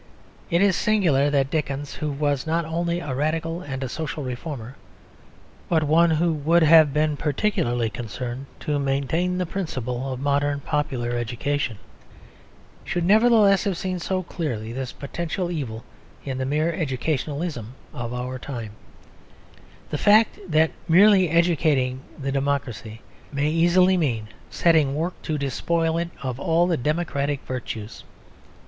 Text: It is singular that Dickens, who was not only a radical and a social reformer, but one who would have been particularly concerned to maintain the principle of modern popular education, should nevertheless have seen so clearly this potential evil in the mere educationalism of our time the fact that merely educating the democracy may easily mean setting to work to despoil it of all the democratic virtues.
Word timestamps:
It 0.49 0.63
is 0.63 0.75
singular 0.75 1.29
that 1.29 1.51
Dickens, 1.51 1.93
who 1.93 2.11
was 2.11 2.47
not 2.47 2.65
only 2.65 3.01
a 3.01 3.13
radical 3.13 3.61
and 3.61 3.83
a 3.83 3.87
social 3.87 4.23
reformer, 4.23 4.75
but 5.69 5.83
one 5.83 6.09
who 6.09 6.33
would 6.33 6.63
have 6.63 6.91
been 6.91 7.15
particularly 7.15 7.87
concerned 7.87 8.47
to 8.61 8.79
maintain 8.79 9.37
the 9.37 9.45
principle 9.45 10.11
of 10.11 10.19
modern 10.19 10.61
popular 10.61 11.11
education, 11.11 11.77
should 12.83 13.05
nevertheless 13.05 13.65
have 13.65 13.77
seen 13.77 13.99
so 13.99 14.23
clearly 14.23 14.73
this 14.73 14.91
potential 14.91 15.51
evil 15.51 15.83
in 16.25 16.39
the 16.39 16.45
mere 16.47 16.73
educationalism 16.73 17.75
of 17.93 18.11
our 18.11 18.39
time 18.39 18.71
the 19.91 19.99
fact 19.99 20.39
that 20.49 20.71
merely 20.87 21.29
educating 21.29 22.01
the 22.19 22.31
democracy 22.31 23.01
may 23.31 23.51
easily 23.51 23.97
mean 23.97 24.29
setting 24.49 24.93
to 24.93 24.93
work 24.93 25.21
to 25.21 25.37
despoil 25.37 25.99
it 25.99 26.09
of 26.23 26.39
all 26.39 26.65
the 26.65 26.75
democratic 26.75 27.43
virtues. 27.45 28.03